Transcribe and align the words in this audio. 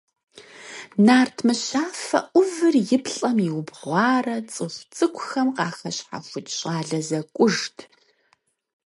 Нарт 1.05 1.37
мыщафэ 1.45 2.19
Ӏувыр 2.31 2.75
и 2.95 2.97
плӀэм 3.05 3.37
иубгъуарэ 3.47 4.37
цӀыху 4.53 4.85
цӀыкӀухэм 4.95 5.47
къахэщхьэхукӀ 5.55 6.51
щӀалэ 6.57 6.99
зэкӀужт. 7.07 7.77